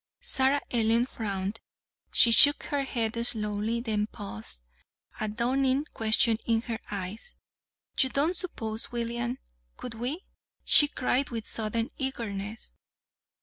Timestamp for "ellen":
0.71-1.05